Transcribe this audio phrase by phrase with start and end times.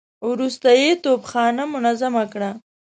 [0.29, 2.51] وروسته يې توپخانه منظمه کړه.